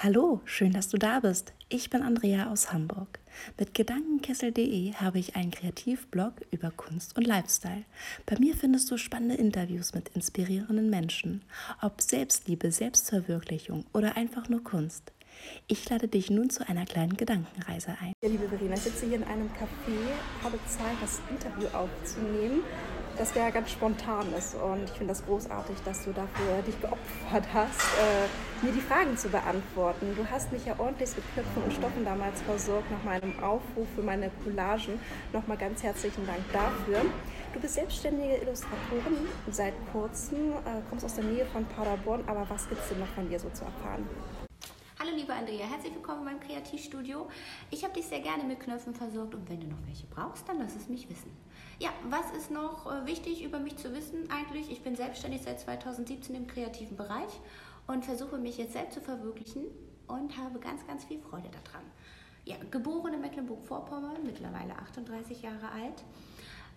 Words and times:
Hallo, 0.00 0.40
schön, 0.44 0.70
dass 0.70 0.88
du 0.88 0.96
da 0.96 1.18
bist. 1.18 1.52
Ich 1.68 1.90
bin 1.90 2.02
Andrea 2.02 2.52
aus 2.52 2.72
Hamburg. 2.72 3.18
Mit 3.58 3.74
Gedankenkessel.de 3.74 4.92
habe 4.92 5.18
ich 5.18 5.34
einen 5.34 5.50
Kreativblog 5.50 6.34
über 6.52 6.70
Kunst 6.70 7.16
und 7.16 7.26
Lifestyle. 7.26 7.82
Bei 8.24 8.38
mir 8.38 8.54
findest 8.54 8.88
du 8.92 8.96
spannende 8.96 9.34
Interviews 9.34 9.94
mit 9.94 10.10
inspirierenden 10.10 10.88
Menschen, 10.88 11.42
ob 11.82 12.00
Selbstliebe, 12.00 12.70
Selbstverwirklichung 12.70 13.86
oder 13.92 14.16
einfach 14.16 14.48
nur 14.48 14.62
Kunst. 14.62 15.10
Ich 15.66 15.88
lade 15.88 16.08
dich 16.08 16.30
nun 16.30 16.50
zu 16.50 16.68
einer 16.68 16.84
kleinen 16.84 17.16
Gedankenreise 17.16 17.96
ein. 18.00 18.12
Ja, 18.22 18.30
liebe 18.30 18.48
Verena, 18.48 18.74
ich 18.74 18.80
sitze 18.80 19.06
hier 19.06 19.16
in 19.16 19.24
einem 19.24 19.48
Café, 19.48 19.98
habe 20.42 20.58
Zeit, 20.66 20.96
das 21.00 21.20
Interview 21.30 21.68
aufzunehmen 21.76 22.62
das 23.18 23.34
wäre 23.34 23.50
ganz 23.50 23.70
spontan 23.70 24.32
ist. 24.32 24.54
Und 24.54 24.84
ich 24.84 24.90
finde 24.92 25.08
das 25.08 25.24
großartig, 25.26 25.76
dass 25.84 26.04
du 26.04 26.12
dafür 26.12 26.62
dich 26.66 26.80
geopfert 26.80 27.44
hast, 27.52 27.80
äh, 27.98 28.64
mir 28.64 28.72
die 28.72 28.80
Fragen 28.80 29.16
zu 29.16 29.28
beantworten. 29.28 30.14
Du 30.16 30.24
hast 30.30 30.52
mich 30.52 30.64
ja 30.64 30.74
ordentlich 30.78 31.10
mit 31.16 31.24
Knöpfen 31.34 31.62
und 31.64 31.72
Stoffen 31.72 32.04
damals 32.04 32.40
versorgt 32.42 32.90
nach 32.90 33.02
meinem 33.02 33.38
Aufruf 33.42 33.88
für 33.94 34.02
meine 34.02 34.30
Collagen. 34.44 35.00
Nochmal 35.32 35.56
ganz 35.56 35.82
herzlichen 35.82 36.26
Dank 36.26 36.40
dafür. 36.52 37.02
Du 37.52 37.60
bist 37.60 37.74
selbstständige 37.74 38.36
Illustratorin 38.36 39.26
seit 39.50 39.74
kurzem, 39.92 40.52
äh, 40.52 40.80
kommst 40.88 41.04
aus 41.04 41.14
der 41.16 41.24
Nähe 41.24 41.46
von 41.46 41.64
Paderborn, 41.64 42.22
aber 42.26 42.46
was 42.48 42.68
gibt 42.68 42.80
es 42.80 42.88
denn 42.88 43.00
noch 43.00 43.08
von 43.08 43.28
dir 43.28 43.40
so 43.40 43.48
zu 43.50 43.64
erfahren? 43.64 44.06
Liebe 45.18 45.34
Andrea, 45.34 45.66
herzlich 45.66 45.92
willkommen 45.92 46.20
in 46.20 46.24
meinem 46.26 46.40
Kreativstudio. 46.40 47.26
Ich 47.72 47.82
habe 47.82 47.92
dich 47.92 48.06
sehr 48.06 48.20
gerne 48.20 48.44
mit 48.44 48.60
Knöpfen 48.60 48.94
versorgt 48.94 49.34
und 49.34 49.50
wenn 49.50 49.58
du 49.58 49.66
noch 49.66 49.84
welche 49.84 50.06
brauchst, 50.06 50.48
dann 50.48 50.60
lass 50.60 50.76
es 50.76 50.88
mich 50.88 51.10
wissen. 51.10 51.32
Ja, 51.80 51.88
was 52.08 52.30
ist 52.36 52.52
noch 52.52 52.86
äh, 52.86 53.04
wichtig 53.04 53.42
über 53.42 53.58
mich 53.58 53.76
zu 53.78 53.92
wissen 53.92 54.30
eigentlich? 54.30 54.70
Ich 54.70 54.80
bin 54.82 54.94
selbstständig 54.94 55.42
seit 55.42 55.58
2017 55.58 56.36
im 56.36 56.46
kreativen 56.46 56.96
Bereich 56.96 57.40
und 57.88 58.04
versuche 58.04 58.38
mich 58.38 58.58
jetzt 58.58 58.74
selbst 58.74 58.94
zu 58.94 59.00
verwirklichen 59.00 59.64
und 60.06 60.36
habe 60.36 60.60
ganz, 60.60 60.86
ganz 60.86 61.04
viel 61.04 61.18
Freude 61.18 61.48
daran. 61.50 61.82
Ja, 62.44 62.54
geboren 62.70 63.14
in 63.14 63.20
Mecklenburg-Vorpommern, 63.20 64.22
mittlerweile 64.24 64.76
38 64.76 65.42
Jahre 65.42 65.68
alt. 65.72 66.04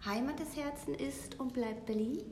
Heimat 0.04 0.40
des 0.40 0.58
Herzens 0.58 1.00
ist 1.00 1.40
und 1.40 1.54
bleibt 1.54 1.86
Berlin 1.86 2.24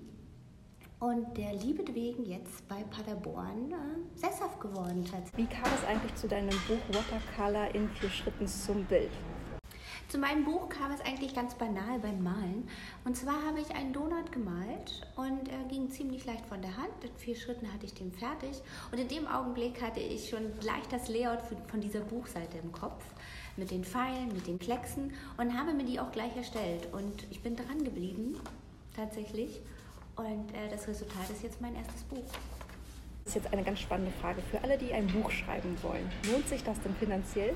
und 0.99 1.37
der 1.37 1.53
Liebe 1.53 1.83
wegen 1.95 2.25
jetzt 2.25 2.67
bei 2.67 2.83
Paderborn 2.83 3.71
äh, 3.71 4.17
sesshaft 4.17 4.59
geworden 4.59 5.05
hat. 5.13 5.23
Wie 5.37 5.45
kam 5.45 5.71
es 5.73 5.85
eigentlich 5.85 6.13
zu 6.15 6.27
deinem 6.27 6.57
Buch 6.67 6.79
Watercolor 6.89 7.73
in 7.73 7.89
vier 7.89 8.09
Schritten 8.09 8.47
zum 8.47 8.83
Bild? 8.85 9.11
Zu 10.09 10.17
meinem 10.17 10.43
Buch 10.43 10.69
kam 10.69 10.91
es 10.91 11.01
eigentlich 11.01 11.35
ganz 11.35 11.53
banal 11.53 11.99
beim 11.99 12.21
Malen. 12.23 12.67
Und 13.05 13.15
zwar 13.15 13.45
habe 13.45 13.61
ich 13.61 13.75
einen 13.75 13.93
Donut 13.93 14.31
gemalt 14.31 15.07
und 15.15 15.47
er 15.47 15.63
ging 15.69 15.89
ziemlich 15.91 16.25
leicht 16.25 16.47
von 16.47 16.61
der 16.61 16.75
Hand. 16.75 17.03
In 17.03 17.15
vier 17.15 17.35
Schritten 17.35 17.71
hatte 17.71 17.85
ich 17.85 17.93
den 17.93 18.11
fertig. 18.11 18.59
Und 18.91 18.97
in 18.97 19.07
dem 19.07 19.27
Augenblick 19.27 19.81
hatte 19.81 19.99
ich 19.99 20.29
schon 20.29 20.51
gleich 20.59 20.87
das 20.89 21.09
Layout 21.09 21.41
von 21.67 21.79
dieser 21.79 21.99
Buchseite 21.99 22.57
im 22.57 22.71
Kopf. 22.71 23.05
Mit 23.55 23.69
den 23.69 23.83
Pfeilen, 23.83 24.29
mit 24.29 24.47
den 24.47 24.57
Klecksen 24.57 25.13
und 25.37 25.57
habe 25.57 25.73
mir 25.73 25.85
die 25.85 25.99
auch 25.99 26.11
gleich 26.11 26.35
erstellt. 26.35 26.91
Und 26.91 27.27
ich 27.29 27.41
bin 27.41 27.55
dran 27.55 27.83
geblieben, 27.83 28.35
tatsächlich. 28.95 29.61
Und 30.19 30.53
äh, 30.53 30.67
das 30.69 30.85
Resultat 30.85 31.29
ist 31.29 31.43
jetzt 31.43 31.61
mein 31.61 31.73
erstes 31.75 32.03
Buch. 32.03 32.25
Das 33.23 33.35
ist 33.35 33.43
jetzt 33.43 33.53
eine 33.53 33.63
ganz 33.63 33.79
spannende 33.79 34.11
Frage 34.19 34.41
für 34.41 34.61
alle, 34.61 34.77
die 34.77 34.91
ein 34.91 35.07
Buch 35.07 35.31
schreiben 35.31 35.77
wollen. 35.81 36.11
Lohnt 36.29 36.45
sich 36.49 36.61
das 36.61 36.77
denn 36.81 36.93
finanziell? 36.95 37.55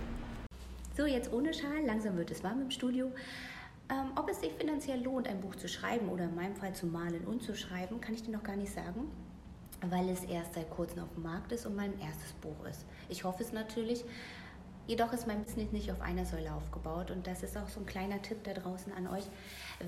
So, 0.95 1.05
jetzt 1.05 1.33
ohne 1.33 1.53
Schal, 1.53 1.85
langsam 1.85 2.15
wird 2.15 2.31
es 2.31 2.41
warm 2.41 2.61
im 2.61 2.71
Studio. 2.71 3.11
Ähm, 3.89 4.11
ob 4.15 4.29
es 4.29 4.39
sich 4.39 4.53
finanziell 4.53 5.03
lohnt, 5.03 5.27
ein 5.27 5.41
Buch 5.41 5.55
zu 5.55 5.67
schreiben 5.67 6.07
oder 6.07 6.23
in 6.23 6.35
meinem 6.35 6.55
Fall 6.55 6.73
zu 6.73 6.85
malen 6.85 7.25
und 7.25 7.43
zu 7.43 7.53
schreiben, 7.53 7.99
kann 7.99 8.15
ich 8.15 8.23
dir 8.23 8.31
noch 8.31 8.43
gar 8.43 8.55
nicht 8.55 8.71
sagen, 8.71 9.11
weil 9.81 10.07
es 10.07 10.23
erst 10.23 10.53
seit 10.53 10.69
kurzem 10.69 11.03
auf 11.03 11.13
dem 11.15 11.23
Markt 11.23 11.51
ist 11.51 11.65
und 11.65 11.75
mein 11.75 11.99
erstes 11.99 12.31
Buch 12.39 12.65
ist. 12.69 12.85
Ich 13.09 13.25
hoffe 13.25 13.43
es 13.43 13.51
natürlich, 13.51 14.05
Jedoch 14.85 15.13
ist 15.13 15.27
mein 15.27 15.41
Business 15.45 15.71
nicht 15.71 15.89
auf 15.91 16.01
einer 16.01 16.25
Säule 16.25 16.53
aufgebaut 16.53 17.09
und 17.09 17.25
das 17.25 17.41
ist 17.41 17.55
auch 17.55 17.69
so 17.69 17.79
ein 17.79 17.85
kleiner 17.85 18.21
Tipp 18.21 18.43
da 18.43 18.53
draußen 18.53 18.91
an 18.91 19.07
euch. 19.07 19.23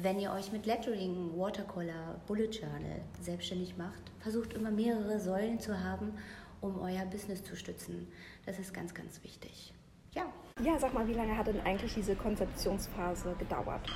Wenn 0.02 0.22
ihr 0.22 0.32
euch 0.32 0.54
mit 0.54 0.66
Lettering, 0.66 1.38
Watercolor, 1.38 2.16
Bullet 2.28 2.50
Journal 2.50 3.02
selbstständig 3.20 3.76
macht, 3.78 4.00
versucht 4.20 4.54
immer 4.54 4.72
mehrere 4.72 5.20
Säulen 5.20 5.60
zu 5.60 5.84
haben, 5.84 6.14
um 6.62 6.80
euer 6.80 7.04
Business 7.06 7.44
zu 7.44 7.58
stützen. 7.58 8.08
Das 8.46 8.58
ist 8.58 8.74
ganz, 8.74 8.94
ganz 8.94 9.22
wichtig. 9.22 9.74
Ja. 10.14 10.32
Ja, 10.64 10.80
sag 10.80 10.94
mal, 10.94 11.06
wie 11.10 11.14
lange 11.14 11.38
hat 11.38 11.48
denn 11.48 11.60
eigentlich 11.60 11.94
diese 11.94 12.16
Konzeptionsphase 12.16 13.36
gedauert? 13.38 13.92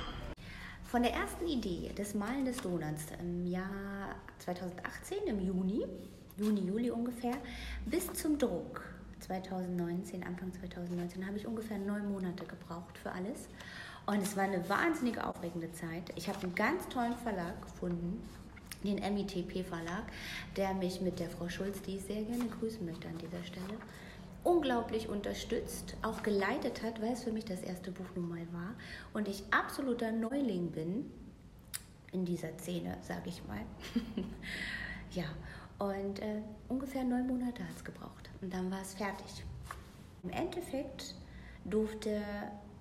Von 0.84 1.02
der 1.02 1.14
ersten 1.14 1.46
Idee 1.46 1.92
des 1.96 2.12
Malen 2.12 2.44
des 2.44 2.58
Donuts 2.58 3.06
im 3.18 3.46
Jahr 3.46 4.16
2018, 4.40 5.18
im 5.28 5.40
Juni, 5.40 5.86
Juni, 6.36 6.60
Juli 6.60 6.90
ungefähr, 6.90 7.36
bis 7.86 8.12
zum 8.12 8.38
Druck 8.38 8.89
2019, 9.30 10.24
Anfang 10.24 10.52
2019, 10.52 11.24
habe 11.24 11.36
ich 11.36 11.46
ungefähr 11.46 11.78
neun 11.78 12.10
Monate 12.10 12.44
gebraucht 12.44 12.98
für 12.98 13.12
alles. 13.12 13.48
Und 14.06 14.20
es 14.22 14.36
war 14.36 14.42
eine 14.42 14.68
wahnsinnig 14.68 15.22
aufregende 15.22 15.70
Zeit. 15.70 16.10
Ich 16.16 16.28
habe 16.28 16.42
einen 16.42 16.54
ganz 16.56 16.88
tollen 16.88 17.16
Verlag 17.16 17.62
gefunden, 17.62 18.20
den 18.82 18.96
MITP 18.96 19.62
Verlag, 19.62 20.02
der 20.56 20.74
mich 20.74 21.00
mit 21.00 21.20
der 21.20 21.30
Frau 21.30 21.48
Schulz, 21.48 21.80
die 21.82 21.96
ich 21.96 22.02
sehr 22.02 22.22
gerne 22.22 22.46
grüßen 22.58 22.84
möchte 22.84 23.06
an 23.06 23.18
dieser 23.18 23.44
Stelle, 23.44 23.78
unglaublich 24.42 25.08
unterstützt, 25.08 25.96
auch 26.02 26.24
geleitet 26.24 26.82
hat, 26.82 27.00
weil 27.00 27.12
es 27.12 27.22
für 27.22 27.30
mich 27.30 27.44
das 27.44 27.60
erste 27.60 27.92
Buch 27.92 28.06
nun 28.16 28.28
mal 28.28 28.46
war 28.52 28.74
und 29.12 29.28
ich 29.28 29.44
absoluter 29.52 30.10
Neuling 30.10 30.72
bin 30.72 31.10
in 32.10 32.24
dieser 32.24 32.58
Szene, 32.58 32.96
sage 33.02 33.28
ich 33.28 33.46
mal. 33.46 33.60
ja, 35.12 35.26
und 35.78 36.20
äh, 36.20 36.40
ungefähr 36.68 37.04
neun 37.04 37.26
Monate 37.28 37.62
hat 37.62 37.76
es 37.76 37.84
gebraucht. 37.84 38.29
Und 38.40 38.52
dann 38.52 38.70
war 38.70 38.80
es 38.80 38.94
fertig. 38.94 39.44
Im 40.22 40.30
Endeffekt 40.30 41.14
durfte 41.64 42.22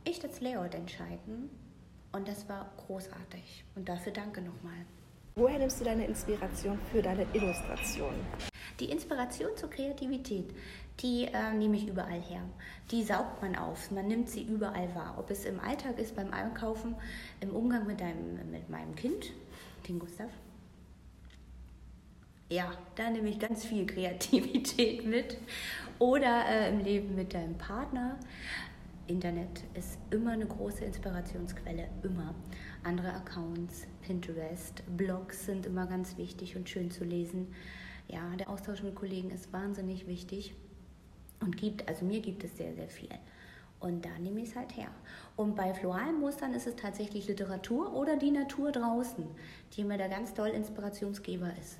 ich 0.03 0.20
das 0.20 0.42
Layout 0.42 0.74
entscheiden. 0.74 1.50
Und 2.12 2.28
das 2.28 2.47
war 2.50 2.72
großartig. 2.78 3.66
Und 3.75 3.88
dafür 3.88 4.12
danke 4.12 4.42
nochmal. 4.42 4.86
Woher 5.36 5.59
nimmst 5.59 5.80
du 5.80 5.86
deine 5.86 6.06
Inspiration 6.06 6.80
für 6.92 7.02
deine 7.02 7.25
Illustration? 7.34 8.14
Die 8.80 8.90
Inspiration 8.90 9.56
zur 9.56 9.69
Kreativität, 9.69 10.53
die 11.02 11.25
äh, 11.25 11.53
nehme 11.53 11.78
ich 11.78 11.88
überall 11.88 12.22
her. 12.22 12.42
Die 12.92 13.03
saugt 13.03 13.42
man 13.42 13.56
auf, 13.56 13.92
man 13.92 14.08
nimmt 14.08 14.30
sie 14.30 14.44
überall 14.44 14.94
wahr. 14.96 15.16
Ob 15.18 15.30
es 15.30 15.46
im 15.46 15.59
Alltag 15.59 16.00
ist, 16.00 16.16
beim 16.16 16.34
Einkaufen, 16.34 16.96
im 17.42 17.52
Umgang 17.52 17.86
mit, 17.86 18.02
deinem, 18.02 18.52
mit 18.52 18.69
meinem 18.69 18.96
Kind, 18.96 19.31
den 19.88 20.00
Gustav, 20.00 20.30
ja, 22.50 22.72
da 22.96 23.10
nehme 23.10 23.30
ich 23.30 23.40
ganz 23.40 23.66
viel 23.66 23.86
Kreativität 23.86 25.06
mit. 25.08 25.38
Oder 26.00 26.46
äh, 26.48 26.70
im 26.70 26.80
Leben 26.80 27.16
mit 27.16 27.34
deinem 27.34 27.58
Partner. 27.58 28.18
Internet 29.08 29.64
ist 29.74 29.98
immer 30.12 30.32
eine 30.32 30.46
große 30.46 30.86
Inspirationsquelle, 30.86 31.90
immer. 32.04 32.36
Andere 32.84 33.14
Accounts, 33.14 33.88
Pinterest, 34.02 34.84
Blogs 34.96 35.46
sind 35.46 35.66
immer 35.66 35.88
ganz 35.88 36.18
wichtig 36.18 36.56
und 36.56 36.70
schön 36.70 36.92
zu 36.92 37.04
lesen. 37.04 37.54
Ja, 38.08 38.36
der 38.38 38.50
Austausch 38.50 38.84
mit 38.84 38.96
Kollegen 38.96 39.31
ist 39.31 39.52
wahnsinnig 39.52 40.08
wichtig 40.08 40.56
und 41.42 41.58
gibt, 41.58 41.88
also 41.88 42.06
mir 42.06 42.22
gibt 42.22 42.44
es 42.44 42.56
sehr, 42.58 42.74
sehr 42.76 42.88
viel. 42.88 43.10
Und 43.80 44.06
da 44.06 44.18
nehme 44.20 44.42
ich 44.42 44.50
es 44.50 44.56
halt 44.56 44.76
her. 44.76 44.90
Und 45.36 45.56
bei 45.56 45.74
floralen 45.74 46.20
Mustern 46.20 46.54
ist 46.54 46.68
es 46.68 46.76
tatsächlich 46.76 47.28
Literatur 47.28 47.94
oder 47.94 48.18
die 48.18 48.31
Natur 48.31 48.72
draußen, 48.72 49.26
die 49.74 49.84
mir 49.84 49.98
da 49.98 50.08
ganz 50.08 50.34
toll 50.34 50.50
Inspirationsgeber 50.50 51.52
ist. 51.60 51.78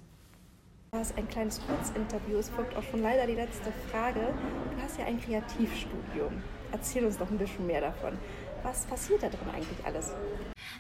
Du 0.92 0.98
hast 0.98 1.16
ein 1.20 1.28
kleines 1.28 1.62
Kurzinterview. 1.68 2.40
Es 2.40 2.50
folgt 2.50 2.76
auch 2.76 2.82
schon 2.82 3.04
leider 3.04 3.28
die 3.28 3.36
letzte 3.36 3.72
Frage. 3.92 4.34
Du 4.76 4.82
hast 4.82 4.98
ja 4.98 5.06
ein 5.06 5.22
Kreativstudium. 5.22 6.42
Erzähl 6.72 7.06
uns 7.06 7.16
doch 7.20 7.30
ein 7.30 7.38
bisschen 7.38 7.68
mehr 7.68 7.82
davon. 7.82 8.18
Was 8.64 8.88
passiert 8.88 9.22
da 9.22 9.30
drin 9.30 9.50
eigentlich 9.54 9.86
alles? 9.86 10.16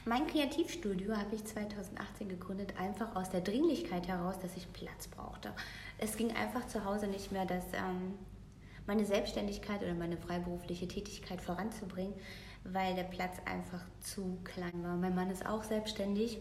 Mein 0.06 0.25
Kreativstudio 0.25 1.16
habe 1.16 1.36
ich 1.36 1.46
2018 1.46 2.28
gegründet, 2.28 2.74
einfach 2.80 3.16
aus 3.16 3.30
der 3.30 3.42
Dringlichkeit 3.42 4.08
heraus, 4.08 4.40
dass 4.40 4.58
ich 4.58 4.74
Platz 4.74 5.08
brauchte. 5.08 5.53
Es 6.00 6.18
ging 6.18 6.36
einfach 6.36 6.66
zu 6.66 6.86
Hause 6.86 7.06
nicht 7.06 7.31
mehr, 7.31 7.46
dass 7.46 7.66
ähm, 7.74 8.16
meine 8.88 9.06
Selbstständigkeit 9.06 9.84
oder 9.84 9.94
meine 9.94 10.17
freiberufliche 10.17 10.88
Tätigkeit 10.88 11.40
voranzubringen, 11.40 12.16
weil 12.64 12.96
der 12.96 13.03
Platz 13.03 13.38
einfach 13.46 13.85
zu 14.00 14.40
klein 14.44 14.84
war. 14.84 14.96
Mein 14.96 15.14
Mann 15.14 15.29
ist 15.29 15.46
auch 15.46 15.61
selbstständig 15.61 16.40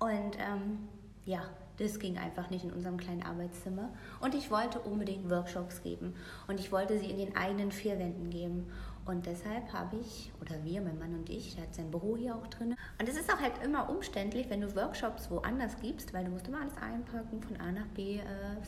und 0.00 0.36
ähm, 0.38 0.88
ja, 1.24 1.40
das 1.78 1.98
ging 1.98 2.18
einfach 2.18 2.50
nicht 2.50 2.64
in 2.64 2.72
unserem 2.72 2.96
kleinen 2.96 3.22
Arbeitszimmer. 3.22 3.90
Und 4.20 4.34
ich 4.34 4.50
wollte 4.50 4.80
unbedingt 4.80 5.28
Workshops 5.30 5.82
geben. 5.82 6.14
Und 6.48 6.60
ich 6.60 6.72
wollte 6.72 6.98
sie 6.98 7.10
in 7.10 7.18
den 7.18 7.36
eigenen 7.36 7.72
vier 7.72 7.98
Wänden 7.98 8.30
geben. 8.30 8.66
Und 9.06 9.24
deshalb 9.24 9.72
habe 9.72 9.96
ich, 9.98 10.32
oder 10.40 10.64
wir, 10.64 10.80
mein 10.80 10.98
Mann 10.98 11.14
und 11.14 11.30
ich, 11.30 11.54
der 11.54 11.62
hat 11.62 11.74
sein 11.74 11.92
Büro 11.92 12.16
hier 12.16 12.34
auch 12.34 12.46
drin. 12.48 12.74
Und 13.00 13.08
es 13.08 13.16
ist 13.16 13.32
auch 13.32 13.40
halt 13.40 13.52
immer 13.64 13.88
umständlich, 13.88 14.50
wenn 14.50 14.60
du 14.60 14.74
Workshops 14.74 15.30
woanders 15.30 15.76
gibst, 15.80 16.12
weil 16.12 16.24
du 16.24 16.32
musst 16.32 16.48
immer 16.48 16.60
alles 16.60 16.76
einpacken, 16.78 17.40
von 17.40 17.56
A 17.58 17.70
nach 17.70 17.86
B 17.94 18.16
äh, 18.16 18.22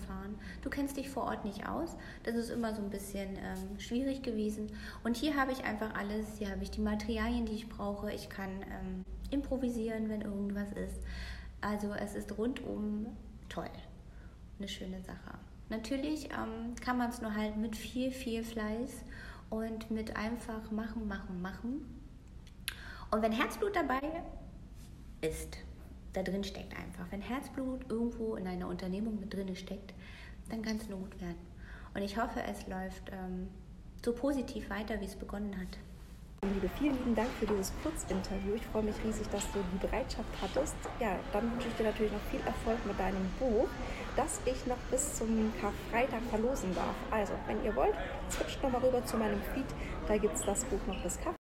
fahren. 0.06 0.38
Du 0.62 0.70
kennst 0.70 0.96
dich 0.96 1.10
vor 1.10 1.24
Ort 1.24 1.44
nicht 1.44 1.68
aus. 1.68 1.96
Das 2.22 2.36
ist 2.36 2.50
immer 2.50 2.72
so 2.72 2.80
ein 2.82 2.90
bisschen 2.90 3.30
ähm, 3.30 3.80
schwierig 3.80 4.22
gewesen. 4.22 4.68
Und 5.02 5.16
hier 5.16 5.34
habe 5.34 5.50
ich 5.50 5.64
einfach 5.64 5.92
alles. 5.94 6.38
Hier 6.38 6.50
habe 6.50 6.62
ich 6.62 6.70
die 6.70 6.82
Materialien, 6.82 7.44
die 7.44 7.54
ich 7.54 7.68
brauche. 7.68 8.12
Ich 8.12 8.28
kann 8.28 8.50
ähm, 8.62 9.04
improvisieren, 9.32 10.08
wenn 10.08 10.20
irgendwas 10.20 10.70
ist. 10.72 11.00
Also 11.60 11.92
es 11.94 12.14
ist 12.14 12.36
rundum 12.38 13.06
toll. 13.48 13.70
Eine 14.58 14.68
schöne 14.68 15.00
Sache. 15.02 15.38
Natürlich 15.68 16.26
ähm, 16.26 16.74
kann 16.80 16.98
man 16.98 17.10
es 17.10 17.20
nur 17.20 17.34
halt 17.34 17.56
mit 17.56 17.76
viel, 17.76 18.10
viel 18.10 18.42
Fleiß 18.42 19.04
und 19.50 19.90
mit 19.90 20.16
einfach 20.16 20.70
machen, 20.70 21.06
machen, 21.08 21.42
machen. 21.42 22.00
Und 23.10 23.22
wenn 23.22 23.32
Herzblut 23.32 23.74
dabei 23.74 24.00
ist, 25.20 25.58
da 26.12 26.22
drin 26.22 26.44
steckt 26.44 26.76
einfach. 26.76 27.06
Wenn 27.10 27.20
Herzblut 27.20 27.90
irgendwo 27.90 28.36
in 28.36 28.46
einer 28.46 28.68
Unternehmung 28.68 29.20
mit 29.20 29.32
drin 29.32 29.54
steckt, 29.56 29.94
dann 30.48 30.62
kann 30.62 30.76
es 30.76 30.88
nur 30.88 31.00
gut 31.00 31.20
werden. 31.20 31.38
Und 31.94 32.02
ich 32.02 32.16
hoffe, 32.18 32.42
es 32.42 32.66
läuft 32.66 33.10
ähm, 33.10 33.48
so 34.04 34.12
positiv 34.12 34.70
weiter, 34.70 35.00
wie 35.00 35.06
es 35.06 35.16
begonnen 35.16 35.58
hat. 35.58 35.78
Liebe, 36.42 36.68
vielen 36.78 36.96
lieben 36.98 37.14
Dank 37.16 37.28
für 37.40 37.46
dieses 37.46 37.72
Kurzinterview. 37.82 38.54
Ich 38.54 38.66
freue 38.66 38.84
mich 38.84 38.94
riesig, 39.04 39.28
dass 39.30 39.50
du 39.52 39.58
die 39.72 39.86
Bereitschaft 39.86 40.28
hattest. 40.40 40.76
Ja, 41.00 41.18
dann 41.32 41.52
wünsche 41.52 41.66
ich 41.68 41.74
dir 41.74 41.84
natürlich 41.84 42.12
noch 42.12 42.22
viel 42.30 42.40
Erfolg 42.40 42.78
mit 42.86 42.98
deinem 42.98 43.28
Buch, 43.40 43.68
das 44.16 44.40
ich 44.44 44.66
noch 44.66 44.76
bis 44.90 45.14
zum 45.14 45.52
Karfreitag 45.60 46.22
verlosen 46.30 46.74
darf. 46.74 46.94
Also, 47.10 47.32
wenn 47.46 47.64
ihr 47.64 47.74
wollt, 47.74 47.94
switcht 48.30 48.62
nochmal 48.62 48.82
rüber 48.82 49.04
zu 49.04 49.16
meinem 49.16 49.40
Feed. 49.52 49.66
Da 50.06 50.16
gibt 50.16 50.36
es 50.36 50.42
das 50.42 50.64
Buch 50.64 50.80
noch 50.86 51.02
bis 51.02 51.16
Karfreitag. 51.16 51.36